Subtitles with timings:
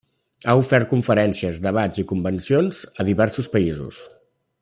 [0.45, 4.01] Ha ofert conferències, debats i convencions a diversos països.